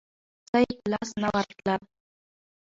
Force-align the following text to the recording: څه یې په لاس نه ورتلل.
څه 0.49 0.57
یې 0.63 0.73
په 0.79 0.87
لاس 0.93 1.09
نه 1.23 1.27
ورتلل. 1.35 1.81